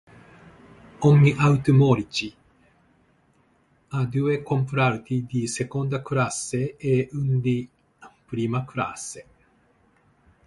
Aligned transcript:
Ogni 1.01 1.35
automotrice 1.37 2.33
ha 3.89 4.03
due 4.05 4.41
comparti 4.41 5.25
di 5.27 5.45
seconda 5.45 6.01
classe 6.01 6.75
e 6.75 7.07
uno 7.11 7.37
di 7.37 7.69
prima 8.25 8.65
classe. 8.65 9.25